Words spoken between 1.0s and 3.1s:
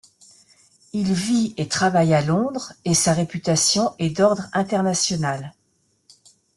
vit et travaille à Londres, et